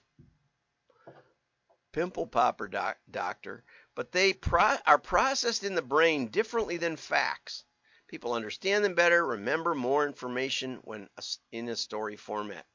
pimple 1.92 2.26
popper 2.26 2.68
doc- 2.68 2.98
doctor, 3.12 3.64
but 3.94 4.12
they 4.12 4.34
pro- 4.34 4.78
are 4.88 4.98
processed 4.98 5.64
in 5.64 5.76
the 5.76 5.82
brain 5.82 6.30
differently 6.30 6.78
than 6.78 6.96
facts. 6.96 7.66
People 8.08 8.34
understand 8.34 8.86
them 8.86 8.96
better, 8.96 9.26
remember 9.26 9.76
more 9.76 10.06
information 10.06 10.80
when 10.84 11.10
in 11.52 11.68
a 11.70 11.76
story 11.76 12.16
format. 12.16 12.66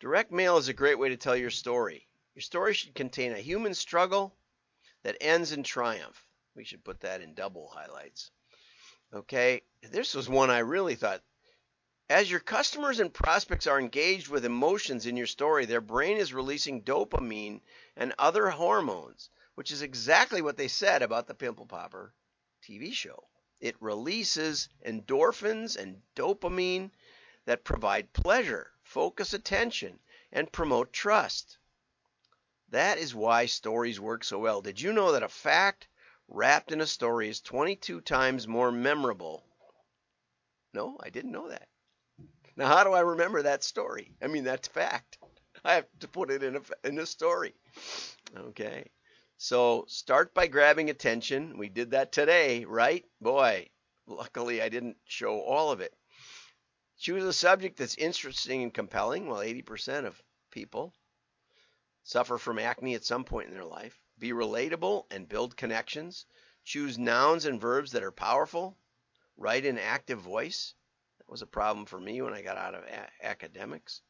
Direct 0.00 0.32
mail 0.32 0.56
is 0.56 0.68
a 0.68 0.74
great 0.74 0.98
way 0.98 1.08
to 1.10 1.16
tell 1.16 1.36
your 1.36 1.50
story. 1.50 2.08
Your 2.34 2.42
story 2.42 2.74
should 2.74 2.94
contain 2.94 3.32
a 3.32 3.38
human 3.38 3.74
struggle 3.74 4.34
that 5.04 5.16
ends 5.20 5.52
in 5.52 5.62
triumph. 5.62 6.26
We 6.56 6.64
should 6.64 6.84
put 6.84 7.00
that 7.00 7.20
in 7.20 7.34
double 7.34 7.68
highlights. 7.68 8.30
Okay, 9.14 9.62
this 9.90 10.14
was 10.14 10.28
one 10.28 10.50
I 10.50 10.60
really 10.60 10.94
thought 10.94 11.22
as 12.12 12.30
your 12.30 12.40
customers 12.40 13.00
and 13.00 13.14
prospects 13.14 13.66
are 13.66 13.80
engaged 13.80 14.28
with 14.28 14.44
emotions 14.44 15.06
in 15.06 15.16
your 15.16 15.26
story, 15.26 15.64
their 15.64 15.80
brain 15.80 16.18
is 16.18 16.34
releasing 16.34 16.82
dopamine 16.82 17.58
and 17.96 18.12
other 18.18 18.50
hormones, 18.50 19.30
which 19.54 19.70
is 19.70 19.80
exactly 19.80 20.42
what 20.42 20.58
they 20.58 20.68
said 20.68 21.00
about 21.00 21.26
the 21.26 21.34
Pimple 21.34 21.64
Popper 21.64 22.12
TV 22.62 22.92
show. 22.92 23.28
It 23.60 23.80
releases 23.80 24.68
endorphins 24.84 25.74
and 25.74 26.02
dopamine 26.14 26.90
that 27.46 27.64
provide 27.64 28.12
pleasure, 28.12 28.70
focus 28.82 29.32
attention, 29.32 29.98
and 30.30 30.52
promote 30.52 30.92
trust. 30.92 31.56
That 32.68 32.98
is 32.98 33.14
why 33.14 33.46
stories 33.46 33.98
work 33.98 34.22
so 34.22 34.38
well. 34.38 34.60
Did 34.60 34.78
you 34.78 34.92
know 34.92 35.12
that 35.12 35.22
a 35.22 35.30
fact 35.30 35.88
wrapped 36.28 36.72
in 36.72 36.82
a 36.82 36.86
story 36.86 37.30
is 37.30 37.40
22 37.40 38.02
times 38.02 38.46
more 38.46 38.70
memorable? 38.70 39.46
No, 40.74 40.98
I 41.02 41.08
didn't 41.08 41.32
know 41.32 41.48
that. 41.48 41.68
Now, 42.56 42.66
how 42.66 42.84
do 42.84 42.92
I 42.92 43.00
remember 43.00 43.42
that 43.42 43.64
story? 43.64 44.12
I 44.22 44.26
mean, 44.26 44.44
that's 44.44 44.68
fact. 44.68 45.18
I 45.64 45.74
have 45.74 45.86
to 46.00 46.08
put 46.08 46.30
it 46.30 46.42
in 46.42 46.56
a 46.56 46.60
in 46.84 46.98
a 46.98 47.06
story. 47.06 47.54
Okay. 48.36 48.90
So 49.38 49.84
start 49.88 50.34
by 50.34 50.46
grabbing 50.46 50.90
attention. 50.90 51.58
We 51.58 51.68
did 51.68 51.90
that 51.90 52.12
today, 52.12 52.64
right? 52.64 53.04
Boy, 53.20 53.70
luckily 54.06 54.62
I 54.62 54.68
didn't 54.68 54.96
show 55.04 55.40
all 55.40 55.72
of 55.72 55.80
it. 55.80 55.94
Choose 56.98 57.24
a 57.24 57.32
subject 57.32 57.76
that's 57.76 57.96
interesting 57.96 58.62
and 58.62 58.72
compelling. 58.72 59.26
Well, 59.26 59.40
80% 59.40 60.04
of 60.04 60.22
people 60.50 60.94
suffer 62.04 62.38
from 62.38 62.58
acne 62.58 62.94
at 62.94 63.04
some 63.04 63.24
point 63.24 63.48
in 63.48 63.54
their 63.54 63.64
life. 63.64 63.98
Be 64.18 64.30
relatable 64.30 65.06
and 65.10 65.28
build 65.28 65.56
connections. 65.56 66.26
Choose 66.64 66.98
nouns 66.98 67.44
and 67.44 67.60
verbs 67.60 67.92
that 67.92 68.04
are 68.04 68.12
powerful. 68.12 68.78
Write 69.36 69.64
in 69.64 69.78
active 69.78 70.20
voice. 70.20 70.74
Was 71.32 71.40
a 71.40 71.46
problem 71.46 71.86
for 71.86 71.98
me 71.98 72.20
when 72.20 72.34
I 72.34 72.42
got 72.42 72.58
out 72.58 72.74
of 72.74 72.84
a- 72.84 73.24
academics. 73.24 74.02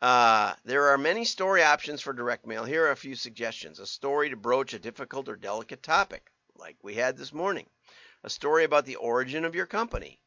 Uh, 0.00 0.54
there 0.64 0.86
are 0.90 0.96
many 0.96 1.24
story 1.24 1.64
options 1.64 2.00
for 2.00 2.12
direct 2.12 2.46
mail. 2.46 2.62
Here 2.62 2.86
are 2.86 2.92
a 2.92 2.96
few 2.96 3.16
suggestions. 3.16 3.80
A 3.80 3.86
story 3.88 4.30
to 4.30 4.36
broach 4.36 4.72
a 4.72 4.78
difficult 4.78 5.28
or 5.28 5.34
delicate 5.34 5.82
topic, 5.82 6.30
like 6.54 6.76
we 6.80 6.94
had 6.94 7.16
this 7.16 7.32
morning. 7.32 7.68
A 8.22 8.30
story 8.30 8.62
about 8.62 8.86
the 8.86 8.94
origin 8.94 9.44
of 9.44 9.56
your 9.56 9.66
company. 9.66 10.20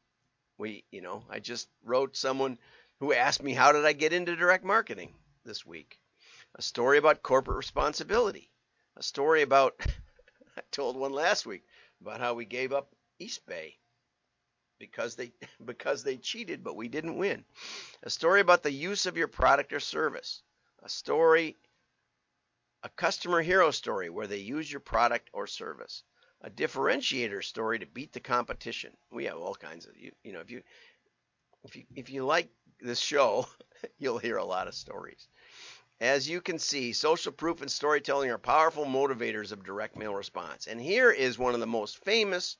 We, 0.58 0.84
you 0.90 1.00
know, 1.00 1.24
I 1.30 1.40
just 1.40 1.70
wrote 1.82 2.14
someone 2.14 2.58
who 3.00 3.14
asked 3.14 3.42
me, 3.42 3.54
How 3.54 3.72
did 3.72 3.86
I 3.86 3.94
get 3.94 4.12
into 4.12 4.36
direct 4.36 4.64
marketing 4.64 5.14
this 5.46 5.64
week? 5.64 5.98
A 6.56 6.60
story 6.60 6.98
about 6.98 7.22
corporate 7.22 7.56
responsibility. 7.56 8.52
A 8.98 9.02
story 9.02 9.40
about, 9.40 9.80
I 10.58 10.60
told 10.72 10.94
one 10.94 11.12
last 11.12 11.46
week 11.46 11.64
about 12.02 12.20
how 12.20 12.34
we 12.34 12.44
gave 12.44 12.74
up 12.74 12.94
East 13.18 13.46
Bay 13.46 13.77
because 14.78 15.16
they 15.16 15.32
because 15.64 16.04
they 16.04 16.16
cheated, 16.16 16.62
but 16.62 16.76
we 16.76 16.88
didn't 16.88 17.18
win. 17.18 17.44
A 18.02 18.10
story 18.10 18.40
about 18.40 18.62
the 18.62 18.72
use 18.72 19.06
of 19.06 19.16
your 19.16 19.28
product 19.28 19.72
or 19.72 19.80
service. 19.80 20.42
A 20.82 20.88
story, 20.88 21.56
a 22.82 22.88
customer 22.88 23.42
hero 23.42 23.70
story 23.70 24.10
where 24.10 24.26
they 24.26 24.38
use 24.38 24.70
your 24.70 24.80
product 24.80 25.28
or 25.32 25.46
service. 25.46 26.04
A 26.42 26.50
differentiator 26.50 27.42
story 27.42 27.80
to 27.80 27.86
beat 27.86 28.12
the 28.12 28.20
competition. 28.20 28.96
We 29.10 29.24
have 29.24 29.38
all 29.38 29.56
kinds 29.56 29.86
of 29.86 29.96
you, 29.96 30.12
you 30.22 30.32
know 30.32 30.40
if 30.40 30.50
you 30.50 30.62
if 31.64 31.76
you 31.76 31.84
if 31.96 32.10
you 32.10 32.24
like 32.24 32.48
this 32.80 33.00
show, 33.00 33.46
you'll 33.98 34.18
hear 34.18 34.36
a 34.36 34.44
lot 34.44 34.68
of 34.68 34.74
stories. 34.74 35.28
As 36.00 36.28
you 36.28 36.40
can 36.40 36.60
see, 36.60 36.92
social 36.92 37.32
proof 37.32 37.60
and 37.60 37.70
storytelling 37.70 38.30
are 38.30 38.38
powerful 38.38 38.84
motivators 38.84 39.50
of 39.50 39.64
direct 39.64 39.96
mail 39.96 40.14
response. 40.14 40.68
And 40.68 40.80
here 40.80 41.10
is 41.10 41.40
one 41.40 41.54
of 41.54 41.60
the 41.60 41.66
most 41.66 42.04
famous 42.04 42.56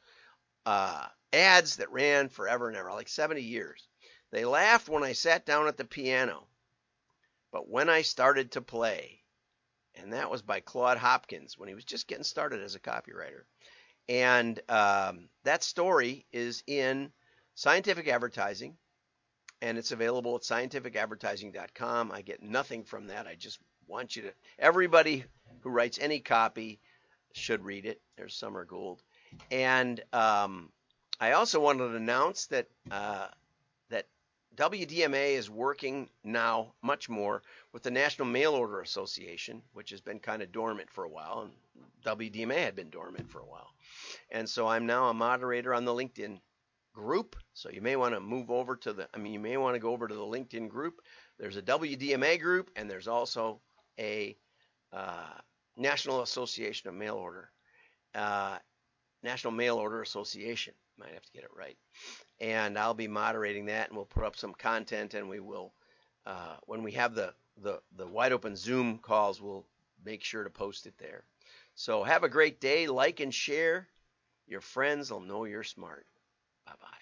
uh, 0.67 1.07
ads 1.33 1.77
that 1.77 1.93
ran 1.93 2.29
forever 2.29 2.69
and 2.69 2.77
ever, 2.77 2.93
like 2.93 3.09
70 3.09 3.43
years. 3.43 3.89
They 4.31 4.45
laughed 4.45 4.89
when 4.89 5.05
I 5.05 5.13
sat 5.13 5.47
down 5.47 5.69
at 5.69 5.77
the 5.77 5.85
piano, 5.85 6.47
but 7.53 7.69
when 7.69 7.89
I 7.89 8.03
started 8.03 8.53
to 8.53 8.61
play, 8.61 9.23
and 9.95 10.13
that 10.13 10.31
was 10.31 10.43
by 10.43 10.61
Claude 10.61 10.99
Hopkins 10.99 11.59
when 11.59 11.69
he 11.69 11.75
was 11.75 11.85
just 11.85 12.07
getting 12.07 12.25
started 12.25 12.63
as 12.63 12.75
a 12.75 12.81
copywriter. 12.81 13.43
And 14.09 14.61
um, 14.69 15.29
that 15.45 15.63
story 15.63 16.27
is 16.33 16.63
in 16.67 17.11
Scientific 17.55 18.09
Advertising, 18.09 18.77
and 19.61 19.77
it's 19.77 19.93
available 19.93 20.37
at 20.37 20.43
scientificadvertising.com. 20.43 22.13
I 22.13 22.23
get 22.23 22.43
nothing 22.43 22.85
from 22.85 23.09
that. 23.09 23.27
I 23.27 23.35
just 23.35 23.59
want 23.87 24.15
you 24.15 24.23
to, 24.23 24.33
everybody 24.59 25.25
who 25.61 25.71
writes 25.71 25.99
any 26.01 26.21
copy 26.21 26.81
should 27.33 27.65
read 27.65 27.85
it. 27.85 28.01
There's 28.17 28.35
Summer 28.35 28.65
Gould. 28.65 29.03
And 29.51 30.03
um, 30.13 30.71
I 31.21 31.33
also 31.33 31.61
wanted 31.61 31.89
to 31.89 31.97
announce 31.97 32.47
that 32.47 32.69
uh, 32.91 33.29
that 33.91 34.07
WDMA 34.55 35.33
is 35.33 35.51
working 35.51 36.09
now 36.23 36.75
much 36.83 37.09
more 37.09 37.43
with 37.73 37.83
the 37.83 37.91
National 37.91 38.29
Mail 38.29 38.55
Order 38.55 38.81
Association, 38.81 39.63
which 39.73 39.91
has 39.91 40.01
been 40.01 40.21
kind 40.21 40.43
of 40.43 40.53
dormant 40.53 40.91
for 40.91 41.05
a 41.05 41.09
while, 41.09 41.43
and 41.43 41.53
WDMA 42.05 42.59
had 42.59 42.77
been 42.77 42.91
dormant 42.91 43.31
for 43.31 43.41
a 43.41 43.47
while. 43.47 43.71
And 44.31 44.49
so 44.49 44.67
I'm 44.69 44.87
now 44.87 45.09
a 45.09 45.15
moderator 45.15 45.75
on 45.75 45.85
the 45.85 45.93
LinkedIn 45.93 46.41
group. 46.93 47.37
So 47.55 47.71
you 47.71 47.81
may 47.81 47.97
want 47.97 48.15
to 48.15 48.21
move 48.21 48.51
over 48.51 48.77
to 48.77 48.93
the, 48.93 49.09
I 49.15 49.19
mean, 49.19 49.33
you 49.33 49.39
may 49.41 49.57
want 49.57 49.75
to 49.75 49.81
go 49.81 49.93
over 49.93 50.09
to 50.09 50.14
the 50.14 50.21
LinkedIn 50.21 50.69
group. 50.69 51.01
There's 51.38 51.57
a 51.57 51.62
WDMA 51.62 52.40
group, 52.40 52.71
and 52.77 52.90
there's 52.90 53.09
also 53.09 53.61
a 53.99 54.37
uh, 54.92 55.35
National 55.77 56.23
Association 56.23 56.88
of 56.88 56.95
Mail 56.95 57.14
Order, 57.14 57.51
uh, 58.14 58.59
National 59.23 59.53
Mail 59.53 59.77
Order 59.77 60.03
Association. 60.03 60.75
Might 60.99 61.15
have 61.15 61.25
to 61.25 61.33
get 61.33 61.45
it 61.45 61.51
right. 61.57 61.77
And 62.41 62.79
I'll 62.79 62.95
be 62.95 63.09
moderating 63.09 63.67
that, 63.67 63.89
and 63.89 63.97
we'll 63.97 64.07
put 64.07 64.25
up 64.25 64.37
some 64.37 64.55
content, 64.55 65.15
and 65.15 65.29
we 65.29 65.41
will, 65.41 65.73
uh, 66.27 66.57
when 66.67 66.83
we 66.83 66.93
have 66.93 67.15
the, 67.15 67.35
the 67.63 67.81
the 67.97 68.07
wide 68.07 68.33
open 68.33 68.57
Zoom 68.57 68.99
calls, 68.99 69.41
we'll 69.41 69.67
make 70.05 70.25
sure 70.25 70.45
to 70.45 70.51
post 70.51 70.87
it 70.87 70.95
there. 70.99 71.25
So 71.75 72.03
have 72.03 72.25
a 72.25 72.29
great 72.29 72.61
day. 72.61 72.87
Like 72.87 73.21
and 73.21 73.35
share. 73.35 73.89
Your 74.47 74.61
friends 74.61 75.11
will 75.11 75.21
know 75.21 75.45
you're 75.45 75.63
smart. 75.65 76.07
Bye 76.67 76.73
bye. 76.81 76.98